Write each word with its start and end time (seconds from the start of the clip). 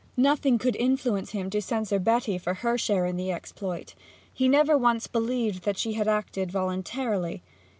Nothing 0.17 0.57
could 0.57 0.75
influence 0.77 1.29
him 1.29 1.51
to 1.51 1.61
censure 1.61 1.99
Betty 1.99 2.39
for 2.39 2.55
her 2.55 2.75
share 2.75 3.05
in 3.05 3.17
the 3.17 3.31
exploit. 3.31 3.93
He 4.33 4.47
never 4.49 4.75
once 4.75 5.05
believed 5.05 5.61
that 5.63 5.77
she 5.77 5.93
had 5.93 6.07
acted 6.07 6.51
voluntarily. 6.51 7.43